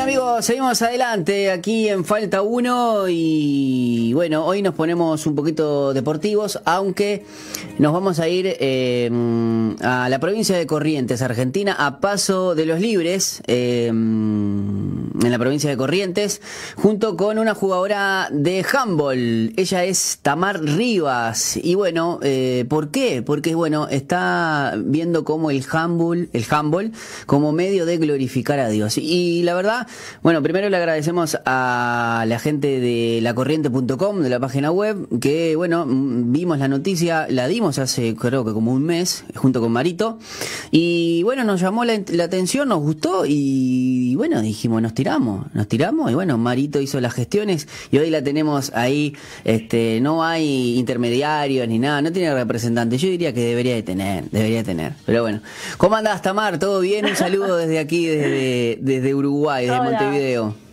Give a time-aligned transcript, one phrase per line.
[0.00, 5.92] Bien amigos, seguimos adelante aquí en Falta 1 y bueno, hoy nos ponemos un poquito
[5.92, 7.26] deportivos, aunque
[7.78, 9.10] nos vamos a ir eh,
[9.82, 13.92] a la provincia de Corrientes, Argentina, a paso de los libres, eh,
[15.22, 16.40] en la provincia de Corrientes,
[16.76, 19.52] junto con una jugadora de handball.
[19.56, 23.22] Ella es Tamar Rivas y bueno, eh, ¿por qué?
[23.22, 26.92] Porque bueno, está viendo como el handball, el handball
[27.26, 28.98] como medio de glorificar a Dios.
[28.98, 29.86] Y la verdad
[30.22, 35.86] bueno, primero le agradecemos a la gente de lacorriente.com, de la página web, que, bueno,
[35.88, 40.18] vimos la noticia, la dimos hace creo que como un mes, junto con Marito,
[40.70, 46.10] y bueno, nos llamó la, atención, nos gustó, y, bueno, dijimos, nos tiramos, nos tiramos,
[46.10, 51.66] y bueno, Marito hizo las gestiones, y hoy la tenemos ahí, este, no hay intermediarios
[51.68, 55.22] ni nada, no tiene representante, yo diría que debería de tener, debería de tener, pero
[55.22, 55.40] bueno.
[55.78, 56.58] ¿Cómo andás, Tamar?
[56.58, 57.06] ¿Todo bien?
[57.06, 60.69] Un saludo desde aquí, desde, desde Uruguay, desde Montevideo.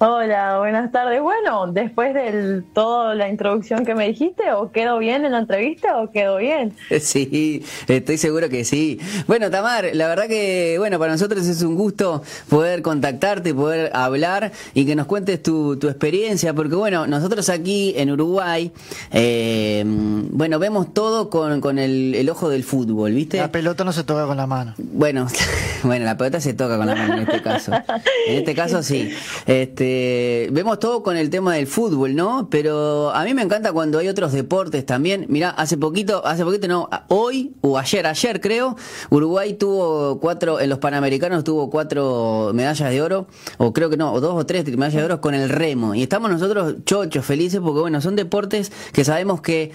[0.00, 1.20] Hola, buenas tardes.
[1.20, 6.00] Bueno, después de toda la introducción que me dijiste, ¿o quedó bien en la entrevista
[6.00, 6.72] o quedó bien?
[7.00, 9.00] Sí, estoy seguro que sí.
[9.26, 14.52] Bueno, Tamar, la verdad que, bueno, para nosotros es un gusto poder contactarte, poder hablar
[14.72, 18.70] y que nos cuentes tu, tu experiencia, porque bueno, nosotros aquí en Uruguay,
[19.10, 23.38] eh, bueno, vemos todo con, con el, el, ojo del fútbol, ¿viste?
[23.38, 24.74] La pelota no se toca con la mano.
[24.78, 25.26] Bueno,
[25.82, 27.72] bueno, la pelota se toca con la mano en este caso.
[28.28, 29.10] En este caso sí.
[29.46, 32.48] Este, eh, vemos todo con el tema del fútbol, ¿no?
[32.50, 35.24] Pero a mí me encanta cuando hay otros deportes también.
[35.30, 38.76] Mirá, hace poquito, hace poquito no, hoy o ayer, ayer creo,
[39.08, 44.12] Uruguay tuvo cuatro, en los Panamericanos tuvo cuatro medallas de oro, o creo que no,
[44.12, 45.94] o dos o tres medallas de oro con el remo.
[45.94, 49.72] Y estamos nosotros chochos, felices, porque bueno, son deportes que sabemos que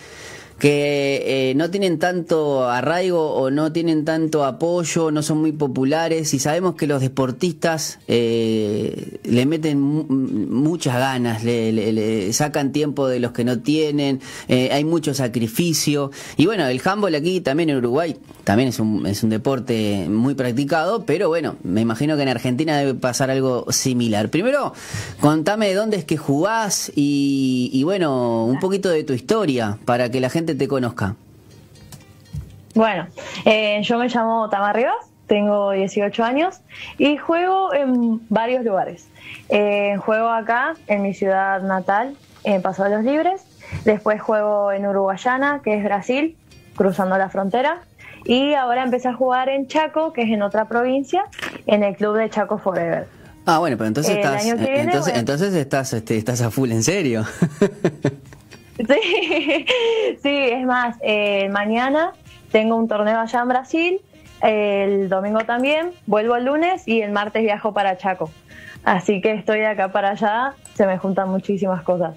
[0.60, 6.34] que eh, no tienen tanto arraigo o no tienen tanto apoyo, no son muy populares
[6.34, 13.32] y sabemos que los deportistas eh, le meten muchas ganas, le, sacan tiempo de los
[13.32, 18.18] que no tienen, eh, hay mucho sacrificio y bueno, el handball aquí también en Uruguay
[18.44, 22.78] también es un, es un deporte muy practicado, pero bueno, me imagino que en Argentina
[22.78, 24.30] debe pasar algo similar.
[24.30, 24.74] Primero,
[25.20, 30.12] contame de dónde es que jugás y, y bueno, un poquito de tu historia para
[30.12, 31.16] que la gente te conozca?
[32.76, 33.08] Bueno,
[33.46, 34.96] eh, yo me llamo Tamar Rivas,
[35.28, 36.60] tengo 18 años
[36.98, 39.08] y juego en varios lugares.
[39.50, 43.42] Eh, juego acá, en mi ciudad natal, en Paso de los Libres.
[43.86, 46.36] Después juego en Uruguayana, que es Brasil,
[46.76, 47.82] cruzando la frontera.
[48.26, 51.26] Y ahora empecé a jugar en Chaco, que es en otra provincia,
[51.66, 53.08] en el club de Chaco Forever.
[53.46, 57.26] Ah, bueno, pero entonces estás, entonces, entonces estás, este, estás a full, en serio.
[58.78, 59.66] Sí,
[60.22, 62.14] sí, es más, eh, mañana
[62.52, 64.02] tengo un torneo allá en Brasil,
[64.42, 68.32] el domingo también, vuelvo el lunes y el martes viajo para Chaco.
[68.84, 72.16] Así que estoy de acá para allá, se me juntan muchísimas cosas.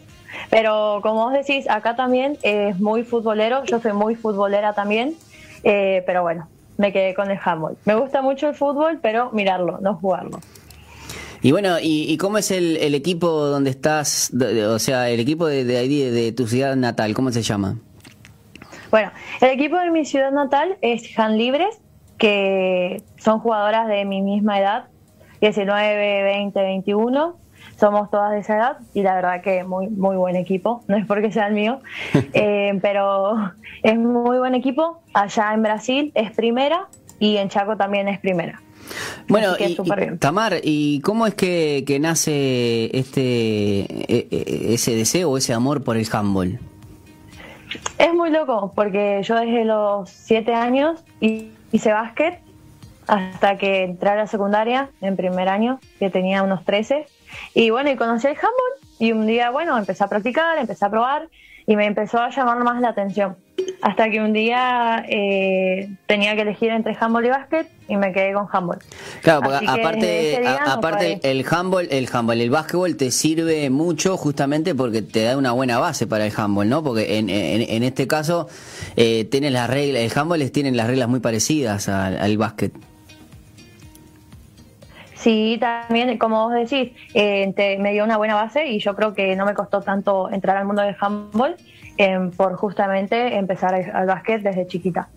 [0.50, 5.14] Pero como vos decís, acá también es muy futbolero, yo soy muy futbolera también,
[5.62, 7.76] eh, pero bueno, me quedé con el handball.
[7.84, 10.40] Me gusta mucho el fútbol, pero mirarlo, no jugarlo.
[11.46, 16.10] Y bueno, ¿y, cómo es el, equipo donde estás, o sea, el equipo de, de,
[16.10, 17.78] de, tu ciudad natal, cómo se llama?
[18.90, 21.80] Bueno, el equipo de mi ciudad natal es Han Libres,
[22.18, 24.86] que son jugadoras de mi misma edad,
[25.40, 27.36] 19, 20, 21.
[27.78, 30.82] Somos todas de esa edad y la verdad que muy muy buen equipo.
[30.88, 31.78] No es porque sea el mío,
[32.32, 33.52] eh, pero
[33.84, 35.00] es muy buen equipo.
[35.14, 36.88] Allá en Brasil es primera
[37.20, 38.60] y en Chaco también es primera.
[39.28, 39.76] Bueno, y,
[40.19, 45.97] Tamar, ¿y cómo es que, nace este e, e, ese deseo o ese amor por
[45.97, 46.58] el handball?
[47.98, 52.41] Es muy loco, porque yo desde los siete años hice básquet
[53.06, 57.06] hasta que entré a la secundaria en primer año, que tenía unos 13.
[57.54, 60.91] Y bueno, y conocí el handball y un día, bueno, empecé a practicar, empecé a
[60.91, 61.28] probar
[61.66, 63.36] y me empezó a llamar más la atención.
[63.80, 68.32] Hasta que un día eh, tenía que elegir entre handball y básquet y me quedé
[68.32, 68.78] con handball.
[69.22, 75.03] Claro, porque aparte, aparte el handball, el handball, el básquetbol te sirve mucho justamente porque
[75.03, 76.82] te da una buena base para el handball, ¿no?
[76.82, 78.48] Porque en, en, este caso
[78.97, 82.72] eh, tiene las reglas, el handball tienen las reglas muy parecidas al, al básquet.
[85.26, 89.34] Sí, también, como vos decís, eh, me dio una buena base y yo creo que
[89.34, 91.56] no me costó tanto entrar al mundo del handball
[91.98, 95.09] eh, por justamente empezar al básquet desde chiquita.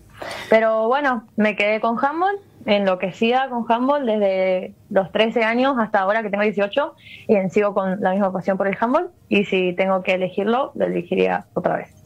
[0.48, 2.36] Pero bueno, me quedé con handball,
[2.66, 6.94] enloquecida con handball desde los 13 años hasta ahora que tengo 18
[7.28, 10.86] y sigo con la misma pasión por el handball y si tengo que elegirlo, lo
[10.86, 12.00] elegiría otra vez.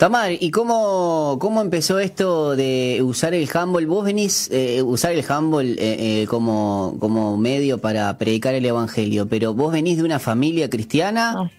[0.00, 3.86] Tamar, ¿y cómo, cómo empezó esto de usar el handball?
[3.86, 9.28] Vos venís eh, usar el handball eh, eh, como, como medio para predicar el evangelio,
[9.28, 11.50] pero vos venís de una familia cristiana.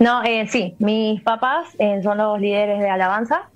[0.00, 3.48] No, eh, sí, mis papás eh, son los líderes de alabanza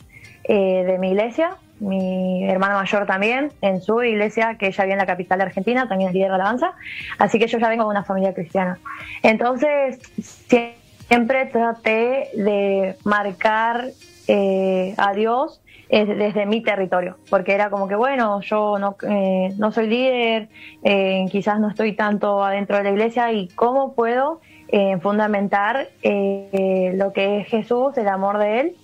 [0.47, 5.07] de mi iglesia, mi hermano mayor también, en su iglesia, que ella vive en la
[5.07, 6.73] capital de Argentina, también es líder de alabanza,
[7.19, 8.79] así que yo ya vengo de una familia cristiana.
[9.23, 9.99] Entonces,
[11.09, 13.87] siempre traté de marcar
[14.29, 19.55] eh, a Dios eh, desde mi territorio, porque era como que, bueno, yo no, eh,
[19.59, 20.49] no soy líder,
[21.31, 24.41] quizás no estoy tanto adentro de la iglesia, y cómo puedo
[25.03, 28.77] fundamentar lo que es Jesús, el amor de Él,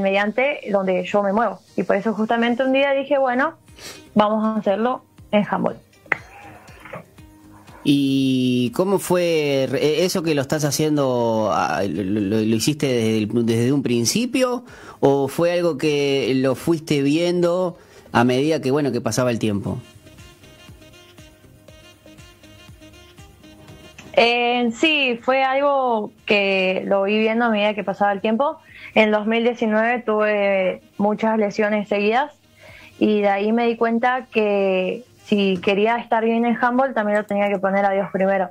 [0.00, 1.58] mediante donde yo me muevo.
[1.76, 3.54] Y por eso justamente un día dije, bueno,
[4.14, 5.76] vamos a hacerlo en handball.
[7.84, 9.68] ¿Y cómo fue
[10.04, 11.50] eso que lo estás haciendo?
[11.52, 14.64] Ah, ¿Lo, hiciste desde, desde, un principio
[15.00, 17.76] o fue algo que lo fuiste viendo
[18.12, 19.78] a medida que bueno que pasaba el tiempo?
[24.14, 28.58] Eh, sí, fue algo que lo vi viendo a medida que pasaba el tiempo.
[28.94, 32.32] En 2019 tuve muchas lesiones seguidas
[32.98, 37.24] y de ahí me di cuenta que si quería estar bien en handball también lo
[37.24, 38.50] tenía que poner a Dios primero.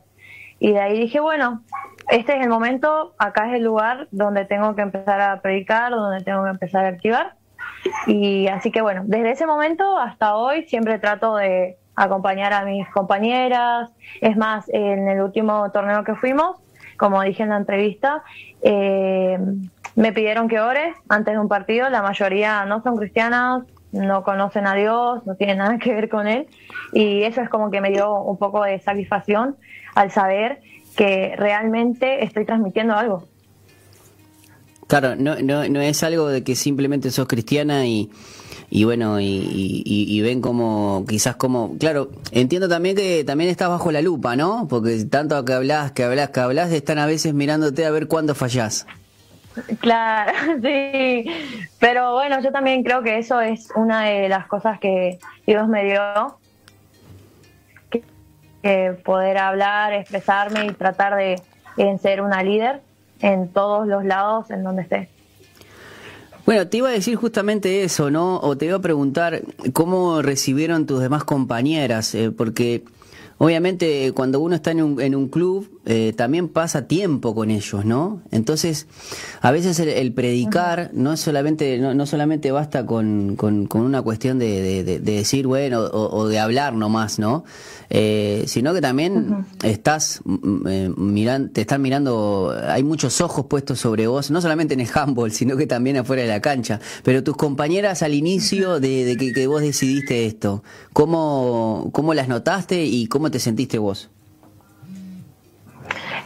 [0.60, 1.62] Y de ahí dije, bueno,
[2.10, 6.24] este es el momento, acá es el lugar donde tengo que empezar a predicar, donde
[6.24, 7.36] tengo que empezar a activar.
[8.08, 12.88] Y así que bueno, desde ese momento hasta hoy siempre trato de acompañar a mis
[12.90, 13.90] compañeras.
[14.22, 16.58] Es más, en el último torneo que fuimos,
[16.98, 18.24] como dije en la entrevista,
[18.62, 19.38] eh,
[19.96, 24.68] me pidieron que ore antes de un partido, la mayoría no son cristianas, no conocen
[24.68, 26.48] a Dios, no tienen nada que ver con Él,
[26.94, 29.58] y eso es como que me dio un poco de satisfacción
[29.96, 30.62] al saber
[30.96, 33.28] que realmente estoy transmitiendo algo.
[34.88, 38.12] Claro, no, no, no es algo de que simplemente sos cristiana y,
[38.70, 43.92] y bueno, y, y, ven como, quizás como, claro, entiendo también que también estás bajo
[43.92, 44.68] la lupa, ¿no?
[44.70, 48.36] Porque tanto que hablas, que hablas, que hablas, están a veces mirándote a ver cuándo
[48.36, 48.86] fallás.
[49.80, 50.32] Claro,
[50.62, 51.26] sí.
[51.80, 55.86] Pero bueno, yo también creo que eso es una de las cosas que Dios me
[55.86, 56.38] dio.
[58.62, 61.42] Que, poder hablar, expresarme y tratar de
[62.00, 62.82] ser una líder
[63.22, 65.10] en todos los lados en donde esté.
[66.46, 68.40] Bueno, te iba a decir justamente eso, ¿no?
[68.40, 69.44] O te iba a preguntar
[69.74, 72.84] cómo recibieron tus demás compañeras, eh, porque
[73.38, 77.86] obviamente cuando uno está en un, en un club eh, también pasa tiempo con ellos,
[77.86, 78.22] ¿no?
[78.30, 78.86] Entonces,
[79.42, 84.84] a veces el, predicar no solamente no, no solamente basta con, con, una cuestión de,
[84.84, 87.46] de, decir, bueno, o, de hablar nomás, ¿no?
[87.90, 93.80] Eh, sino que también estás mm, eh, mirando, te están mirando, hay muchos ojos puestos
[93.80, 96.80] sobre vos, no solamente en el handball, sino que también afuera de la cancha.
[97.02, 100.64] Pero tus compañeras al inicio de, que, que, vos decidiste esto,
[100.94, 104.12] ¿cómo, ¿cómo las notaste y cómo te sentiste vos?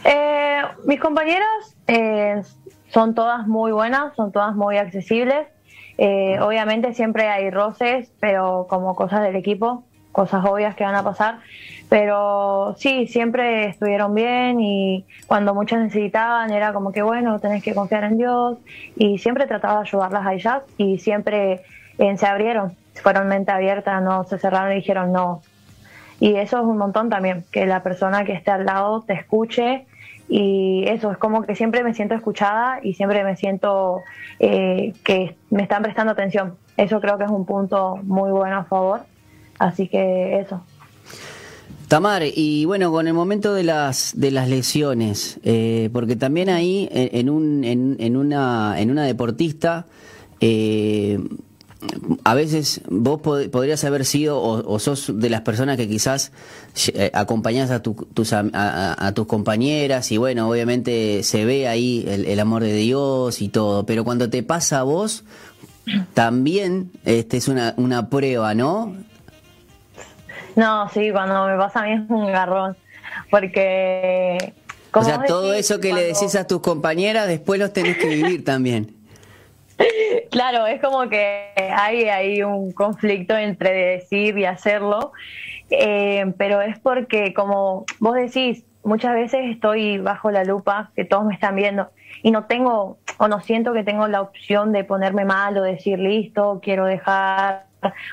[0.08, 2.40] Eh, mis compañeras eh,
[2.90, 5.48] son todas muy buenas, son todas muy accesibles.
[5.98, 9.82] Eh, obviamente siempre hay roces, pero como cosas del equipo,
[10.12, 11.40] cosas obvias que van a pasar.
[11.88, 17.74] Pero sí, siempre estuvieron bien y cuando muchas necesitaban era como que bueno, tenés que
[17.74, 18.58] confiar en Dios
[18.94, 21.62] y siempre trataba de ayudarlas a ellas y siempre
[21.96, 25.42] se abrieron, fueron mente abierta, no se cerraron y dijeron no,
[26.18, 29.86] y eso es un montón también, que la persona que esté al lado te escuche
[30.28, 34.02] y eso es como que siempre me siento escuchada y siempre me siento
[34.40, 36.54] eh, que me están prestando atención.
[36.76, 39.02] Eso creo que es un punto muy bueno a favor.
[39.58, 40.62] Así que eso.
[41.88, 46.88] Tamar, y bueno, con el momento de las de las lesiones, eh, porque también ahí
[46.90, 49.86] en, un en, en una en una deportista
[50.40, 51.20] eh,
[52.24, 56.32] a veces vos podrías haber sido o, sos de las personas que quizás
[56.94, 57.96] eh, acompañás a, tus,
[58.32, 63.86] a, tus compañeras y bueno, obviamente se ve ahí el, amor de Dios y todo,
[63.86, 65.24] pero cuando te pasa a vos,
[66.14, 68.94] también este es una, una prueba, ¿no?
[70.54, 72.76] No, sí, cuando me pasa a mí es un garrón,
[73.30, 74.54] porque...
[74.92, 78.44] O sea, todo eso que le decís a tus compañeras, después los tenés que vivir
[78.46, 78.95] también.
[80.30, 85.12] Claro, es como que hay, hay un conflicto entre decir y hacerlo,
[85.70, 91.24] eh, pero es porque, como vos decís, muchas veces estoy bajo la lupa, que todos
[91.24, 91.90] me están viendo,
[92.22, 95.98] y no tengo, o no siento que tengo la opción de ponerme mal o decir,
[95.98, 97.66] listo, quiero dejar.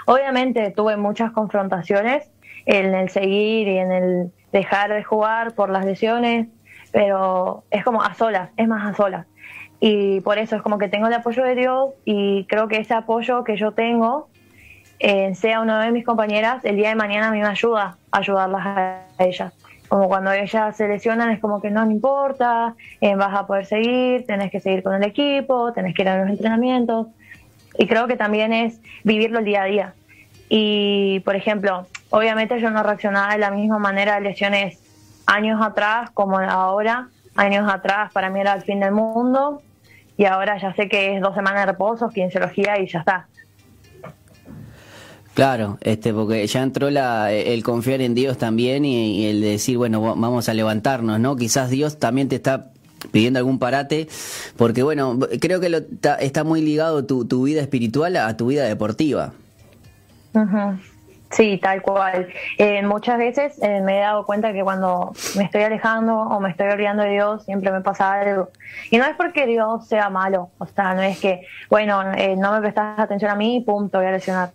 [0.06, 2.30] Obviamente tuve muchas confrontaciones
[2.66, 6.48] en el seguir y en el dejar de jugar por las lesiones,
[6.92, 9.28] pero es como a solas, es más a solas.
[9.86, 12.94] Y por eso es como que tengo el apoyo de Dios y creo que ese
[12.94, 14.30] apoyo que yo tengo,
[15.00, 18.18] eh, sea una de mis compañeras, el día de mañana a mí me ayuda a
[18.20, 19.52] ayudarlas a ellas.
[19.90, 23.66] Como cuando ellas se lesionan es como que no, me importa, eh, vas a poder
[23.66, 27.08] seguir, tenés que seguir con el equipo, tenés que ir a los entrenamientos.
[27.78, 29.94] Y creo que también es vivirlo el día a día.
[30.48, 34.80] Y, por ejemplo, obviamente yo no reaccionaba de la misma manera a lesiones
[35.26, 37.10] años atrás como ahora.
[37.36, 39.62] Años atrás para mí era el fin del mundo
[40.24, 43.28] y ahora ya sé que es dos semanas de reposo, quinesiología y ya está.
[45.34, 50.16] Claro, este, porque ya entró la, el confiar en Dios también y, el decir, bueno,
[50.16, 51.36] vamos a levantarnos, ¿no?
[51.36, 52.72] Quizás Dios también te está
[53.12, 54.08] pidiendo algún parate,
[54.56, 55.80] porque bueno, creo que lo,
[56.20, 59.34] está, muy ligado tu, tu vida espiritual a tu vida deportiva.
[61.34, 62.28] Sí, tal cual.
[62.60, 66.52] Eh, muchas veces eh, me he dado cuenta que cuando me estoy alejando o me
[66.52, 68.50] estoy olvidando de Dios, siempre me pasa algo.
[68.92, 72.52] Y no es porque Dios sea malo, o sea, no es que, bueno, eh, no
[72.54, 74.52] me prestas atención a mí pum, te voy a lesionar.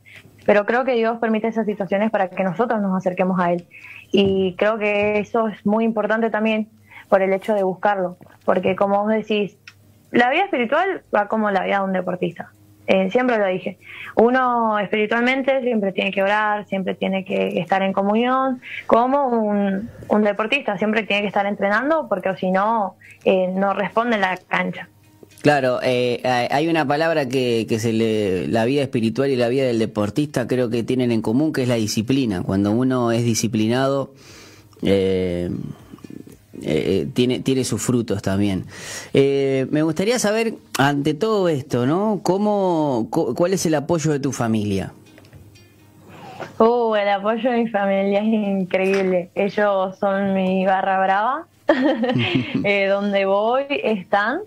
[0.46, 3.66] Pero creo que Dios permite esas situaciones para que nosotros nos acerquemos a Él.
[4.12, 6.68] Y creo que eso es muy importante también
[7.08, 8.18] por el hecho de buscarlo.
[8.44, 9.58] Porque como vos decís,
[10.12, 12.52] la vida espiritual va como la vida de un deportista.
[12.90, 13.78] Eh, siempre lo dije.
[14.16, 20.78] Uno espiritualmente siempre tiene que orar, siempre tiene que estar en comunión, como un, deportista
[20.78, 24.88] siempre tiene que estar entrenando porque si no, eh, no responde la cancha.
[25.42, 29.66] Claro, eh, hay una palabra que, que se le, la vida espiritual y la vida
[29.66, 32.42] del deportista creo que tienen en común, que es la disciplina.
[32.42, 34.14] Cuando uno es disciplinado,
[34.82, 35.50] eh,
[36.62, 38.66] eh, tiene, tiene sus frutos también.
[39.12, 42.20] me gustaría saber, ante todo esto, ¿no?
[42.22, 44.92] ¿Cómo, ¿Cuál es el apoyo de tu familia?
[46.58, 49.30] Uh, el apoyo de mi familia es increíble.
[49.34, 51.46] Ellos son mi barra brava.
[52.88, 54.40] donde voy están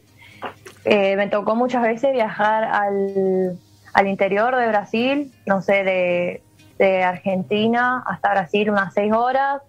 [0.86, 3.60] eh, me tocó muchas veces viajar al,
[3.94, 6.42] al, interior de Brasil, no sé, de,
[6.80, 9.62] de, Argentina hasta Brasil unas seis horas,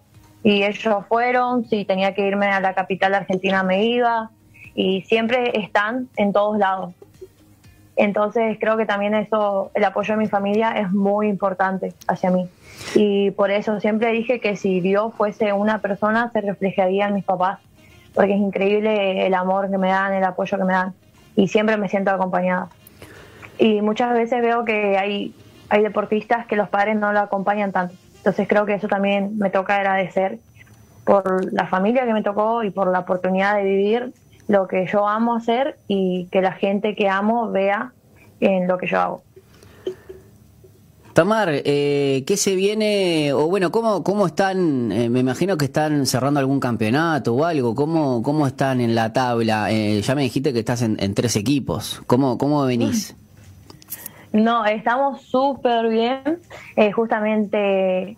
[0.43, 4.29] y ellos fueron, si tenía que irme a la capital Argentina me iba,
[4.75, 6.93] y siempre están en todos lados.
[7.95, 12.49] Entonces creo que también eso, el apoyo de mi familia es muy importante hacia mí.
[12.95, 17.23] Y por eso siempre dije que si Dios fuese una persona, se reflejaría en mis
[17.23, 17.59] papás,
[18.13, 20.93] porque es increíble el amor que me dan, el apoyo que me dan
[21.35, 22.69] y siempre me siento acompañada.
[23.59, 25.33] Y muchas veces veo que hay,
[25.69, 27.95] hay deportistas que los padres no lo acompañan tanto.
[28.23, 30.39] Entonces creo que eso también me toca agradecer
[31.03, 34.13] por la familia que me tocó y por la oportunidad de vivir
[34.47, 37.91] lo que yo amo hacer y que la gente que amo vea
[38.39, 39.23] en lo que yo hago.
[41.11, 43.33] Tamar, eh, ¿qué se viene?
[43.33, 44.89] O bueno, ¿cómo, cómo están?
[44.93, 47.75] Eh, me imagino que están cerrando algún campeonato o algo.
[47.75, 49.69] ¿Cómo, cómo están en la tabla?
[49.69, 52.01] Eh, ya me dijiste que estás en, tres equipos.
[52.07, 53.17] ¿Cómo, cómo venís?
[54.33, 56.39] No, estamos súper bien.
[56.75, 58.17] Eh, justamente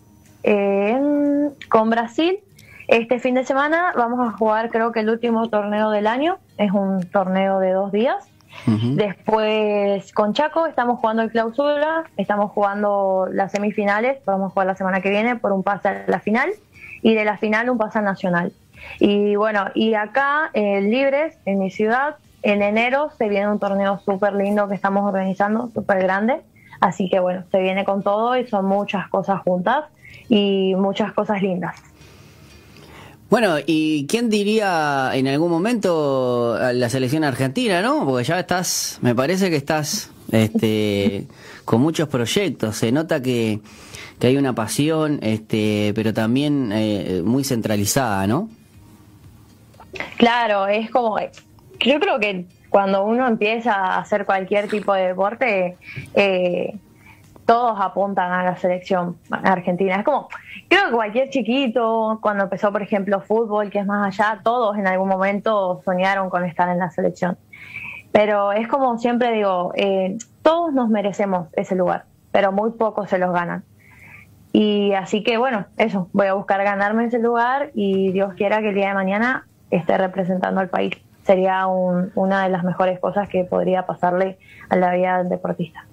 [1.69, 2.39] con Brasil,
[2.87, 6.37] este fin de semana vamos a jugar creo que el último torneo del año.
[6.57, 8.29] Es un torneo de dos días
[8.67, 14.75] Después con Chaco estamos jugando el clausura, estamos jugando las semifinales, vamos a jugar la
[14.75, 16.49] semana que viene por un pase a la final
[17.03, 18.53] y de la final un pase nacional.
[18.99, 23.99] Y bueno, y acá en Libres, en mi ciudad, en enero se viene un torneo
[24.05, 26.41] súper lindo que estamos organizando, súper grande.
[26.79, 29.85] Así que bueno, se viene con todo y son muchas cosas juntas
[30.29, 31.75] y muchas cosas lindas.
[33.31, 38.05] Bueno, ¿y quién diría en algún momento la selección argentina, no?
[38.05, 41.25] Porque ya estás, me parece que estás este,
[41.65, 42.75] con muchos proyectos.
[42.75, 43.59] Se nota que,
[44.19, 48.49] que hay una pasión, este, pero también eh, muy centralizada, ¿no?
[50.17, 51.17] Claro, es como,
[51.79, 55.77] yo creo que cuando uno empieza a hacer cualquier tipo de deporte,
[56.13, 56.77] eh,
[57.45, 59.97] todos apuntan a la selección argentina.
[59.97, 60.27] Es como,
[60.67, 64.87] creo que cualquier chiquito, cuando empezó, por ejemplo, fútbol, que es más allá, todos en
[64.87, 67.37] algún momento soñaron con estar en la selección.
[68.11, 73.17] Pero es como siempre digo, eh, todos nos merecemos ese lugar, pero muy pocos se
[73.19, 73.63] los ganan.
[74.51, 78.69] Y así que bueno, eso, voy a buscar ganarme ese lugar y Dios quiera que
[78.69, 80.93] el día de mañana esté representando al país.
[81.25, 84.37] Sería una de las mejores cosas que podría pasarle
[84.69, 85.85] a la vida del deportista.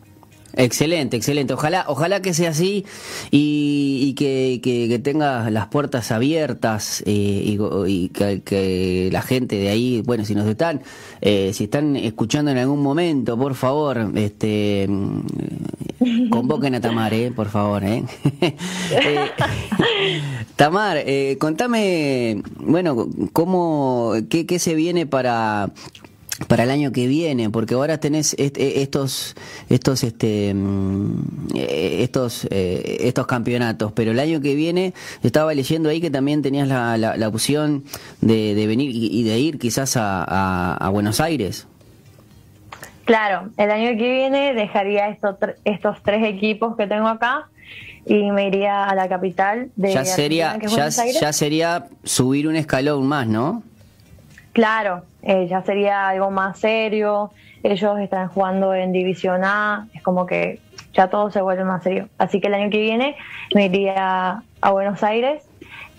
[0.54, 1.54] Excelente, excelente.
[1.54, 2.84] Ojalá, ojalá que sea así
[3.30, 10.24] y, que, que, tenga las puertas abiertas eh, y, que, la gente de ahí, bueno,
[10.24, 10.82] si nos están,
[11.22, 14.88] eh, si están escuchando en algún momento, por favor, este,
[16.30, 17.84] convoquen a Tamar, eh, por favor.
[17.84, 18.04] Eh.
[18.90, 19.30] eh
[20.56, 25.72] Tamar, eh, contame, bueno, cómo, qué, se viene para
[26.48, 29.36] para el año que viene, porque ahora tenés e, estos
[29.68, 35.88] estos este mm, eh, estos eh, estos campeonatos, pero el año que viene estaba leyendo
[35.88, 37.84] ahí que también tenías la, la, opción
[38.20, 41.66] de, de, venir y de ir quizás a, a, Buenos Aires.
[43.04, 47.48] Claro, el año que viene dejaría estos estos tres equipos que tengo acá
[48.06, 53.06] y me iría a la capital de ya sería ya, ya sería subir un escalón
[53.06, 53.62] más, ¿no?
[54.52, 57.30] Claro, eh, ya sería algo más serio.
[57.62, 60.60] Ellos están jugando en División A, es como que
[60.92, 62.08] ya todo se vuelve más serio.
[62.18, 63.16] Así que el año que viene
[63.54, 65.42] me iría a Buenos Aires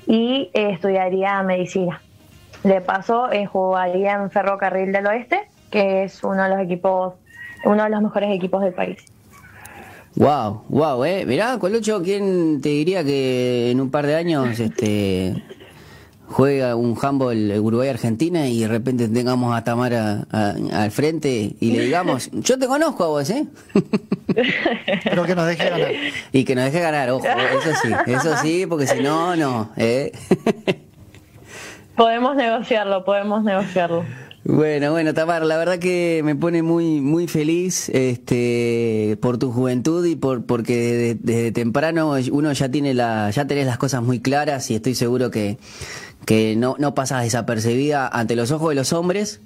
[0.07, 2.01] y eh, estudiaría medicina.
[2.63, 5.41] De paso, eh, jugaría en Ferrocarril del Oeste,
[5.74, 7.15] que es uno de los equipos,
[7.65, 9.00] uno de los mejores equipos del país.
[10.15, 11.25] Wow, wow, eh.
[11.25, 15.44] Mirá, Colucho, ¿quién te diría que en un par de años este
[16.27, 22.30] juega un handball Uruguay-Argentina y de repente tengamos a Tamara al frente y le digamos,
[22.32, 23.46] yo te conozco a vos, ¿eh?
[25.03, 25.92] Pero que nos deje ganar.
[26.32, 30.12] Y que nos deje ganar, ojo, eso sí, eso sí, porque si no, no, ¿eh?
[31.96, 34.03] Podemos negociarlo, podemos negociarlo.
[34.45, 40.05] Bueno, bueno, Tamara, la verdad que me pone muy muy feliz este por tu juventud
[40.05, 44.69] y por porque desde, temprano uno ya tiene la ya tenés las cosas muy claras
[44.69, 45.59] y estoy seguro que
[46.25, 49.39] que no, no pasas desapercibida ante los ojos de los hombres.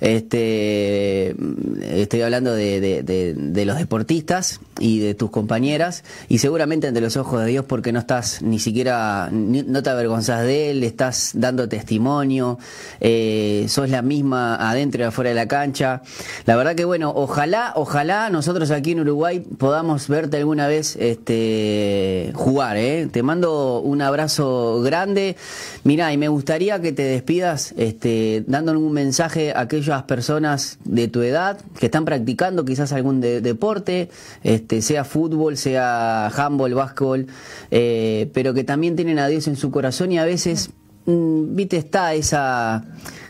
[0.00, 1.34] Este,
[1.82, 7.46] estoy hablando de, los deportistas y de tus compañeras y seguramente ante los ojos de
[7.46, 12.58] Dios porque no estás ni siquiera, no te avergonzás de Él, estás dando testimonio,
[13.00, 16.02] eh, sos la misma adentro y afuera de la cancha.
[16.44, 22.32] La verdad que bueno, ojalá, ojalá nosotros aquí en Uruguay podamos verte alguna vez este,
[22.34, 22.76] jugar.
[22.76, 23.08] ¿eh?
[23.10, 25.36] Te mando un abrazo grande.
[25.84, 29.68] Mira, y me gustaría que te despidas este, dando un mensaje a
[30.04, 34.10] personas de tu edad que están practicando quizás algún deporte,
[34.42, 37.26] este, sea fútbol, sea handball, básquetbol,
[37.70, 40.70] eh, pero que también tienen a Dios en su corazón y a veces,
[41.06, 42.84] mm, viste, está esa,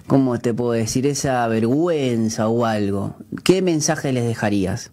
[0.07, 1.07] ¿cómo te puedo decir?
[1.07, 3.17] Esa vergüenza o algo.
[3.45, 4.91] ¿Qué mensaje les dejarías?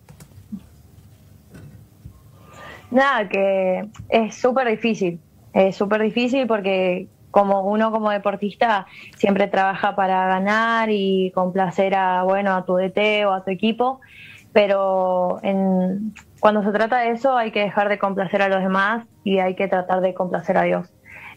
[2.92, 5.20] Nada, que es súper difícil.
[5.54, 12.24] Es súper difícil porque como uno como deportista siempre trabaja para ganar y complacer a
[12.24, 14.02] bueno a tu DT o a tu equipo,
[14.54, 19.08] pero en, cuando se trata de eso hay que dejar de complacer a los demás
[19.24, 20.90] y hay que tratar de complacer a Dios.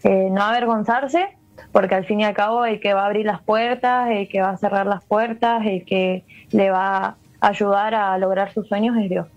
[0.03, 1.37] Eh, no avergonzarse,
[1.73, 4.41] porque al fin y al cabo el que va a abrir las puertas, el que
[4.41, 8.97] va a cerrar las puertas, el que le va a ayudar a lograr sus sueños
[8.97, 9.29] es Dios.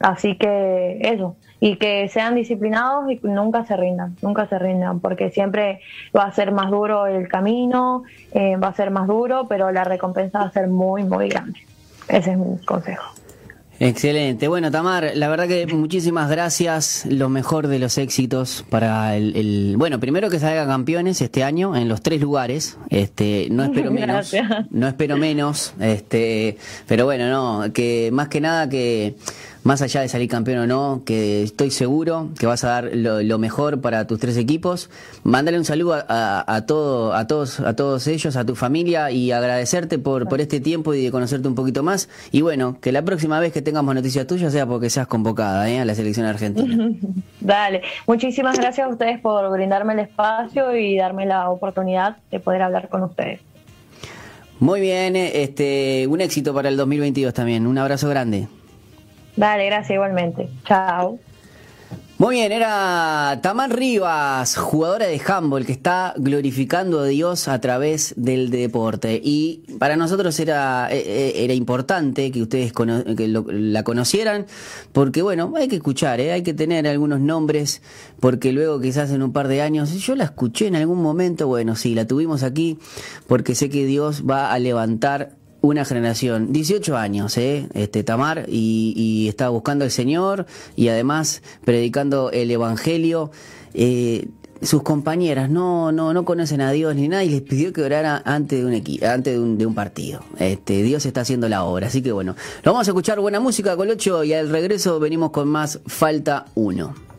[0.00, 5.30] Así que eso, y que sean disciplinados y nunca se rindan, nunca se rindan, porque
[5.30, 5.78] siempre
[6.14, 9.84] va a ser más duro el camino, eh, va a ser más duro, pero la
[9.84, 11.60] recompensa va a ser muy, muy grande.
[12.08, 13.04] Ese es mi consejo.
[13.78, 14.48] Excelente.
[14.48, 17.06] Bueno, Tamar, la verdad que muchísimas gracias.
[17.06, 21.88] Lo mejor de los éxitos para el, bueno, primero que salgan campeones este año en
[21.88, 22.78] los tres lugares.
[22.90, 24.34] Este, no espero menos.
[24.70, 25.74] No espero menos.
[25.80, 29.16] Este, pero bueno, no, que más que nada que
[29.64, 33.38] más allá de salir campeón o no, que estoy seguro que vas a dar lo,
[33.38, 34.90] mejor para tus tres equipos.
[35.24, 39.98] Mándale un saludo a, todo, a, todos, a todos ellos, a tu familia y agradecerte
[39.98, 42.08] por, por este tiempo y de conocerte un poquito más.
[42.30, 45.80] Y bueno, que la próxima vez que tengamos noticias tuyas sea porque seas convocada ¿eh?
[45.80, 46.90] a la selección argentina.
[47.40, 52.62] Dale, muchísimas gracias a ustedes por brindarme el espacio y darme la oportunidad de poder
[52.62, 53.40] hablar con ustedes.
[54.58, 57.66] Muy bien, este, un éxito para el 2022 también.
[57.66, 58.46] Un abrazo grande.
[59.36, 60.48] Dale, gracias igualmente.
[60.64, 61.18] Chao.
[62.22, 68.14] Muy bien, era Tamar Rivas, jugadora de handball que está glorificando a Dios a través
[68.16, 69.20] del deporte.
[69.20, 74.46] Y para nosotros era, eh, eh, era importante que ustedes la conocieran,
[74.92, 76.30] porque bueno, hay que escuchar, ¿eh?
[76.30, 77.82] hay que tener algunos nombres,
[78.20, 81.74] porque luego quizás en un par de años, yo la escuché en algún momento, bueno,
[81.74, 82.78] sí, la tuvimos aquí,
[83.26, 87.68] porque sé que Dios va a levantar una generación, 18 años, ¿eh?
[87.72, 90.46] este Tamar, y, está buscando al Señor
[90.76, 93.30] y además predicando el Evangelio.
[93.72, 94.28] Eh,
[94.60, 98.22] sus compañeras no, no, no conocen a Dios ni nada y les pidió que orara
[98.24, 100.20] antes de un equipo, antes de un, partido.
[100.38, 104.22] Este, Dios está haciendo la obra, así que bueno, vamos a escuchar buena música, Colocho,
[104.22, 107.11] y al regreso venimos con más Falta 1.